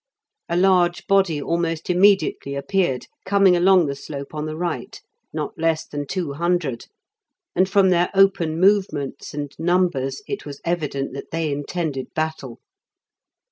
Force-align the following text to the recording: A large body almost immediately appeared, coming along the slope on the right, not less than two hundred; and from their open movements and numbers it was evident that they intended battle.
A 0.49 0.57
large 0.57 1.05
body 1.05 1.39
almost 1.39 1.87
immediately 1.87 2.55
appeared, 2.55 3.05
coming 3.23 3.55
along 3.55 3.85
the 3.85 3.93
slope 3.95 4.33
on 4.33 4.47
the 4.47 4.57
right, 4.57 4.99
not 5.31 5.55
less 5.59 5.85
than 5.85 6.07
two 6.07 6.33
hundred; 6.33 6.87
and 7.55 7.69
from 7.69 7.89
their 7.91 8.09
open 8.15 8.59
movements 8.59 9.31
and 9.35 9.53
numbers 9.59 10.23
it 10.27 10.43
was 10.43 10.59
evident 10.65 11.13
that 11.13 11.29
they 11.29 11.51
intended 11.51 12.11
battle. 12.15 12.57